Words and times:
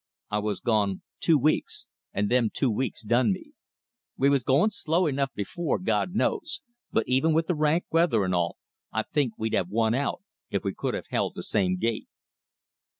"I 0.31 0.39
was 0.39 0.61
gone 0.61 1.03
two 1.19 1.37
weeks, 1.37 1.85
and 2.11 2.27
them 2.27 2.49
two 2.51 2.71
weeks 2.71 3.03
done 3.03 3.31
me. 3.31 3.53
We 4.17 4.29
was 4.31 4.41
going 4.41 4.71
slow 4.71 5.05
enough 5.05 5.31
before, 5.35 5.77
God 5.77 6.15
knows, 6.15 6.61
but 6.91 7.07
even 7.07 7.35
with 7.35 7.45
the 7.45 7.53
rank 7.53 7.85
weather 7.91 8.23
and 8.25 8.33
all, 8.33 8.57
I 8.91 9.03
think 9.03 9.33
we'd 9.37 9.53
have 9.53 9.69
won 9.69 9.93
out, 9.93 10.23
if 10.49 10.63
we 10.63 10.73
could 10.73 10.95
have 10.95 11.05
held 11.11 11.35
the 11.35 11.43
same 11.43 11.77
gait." 11.77 12.07